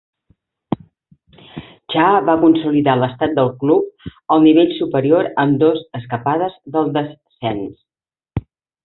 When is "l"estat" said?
2.99-3.35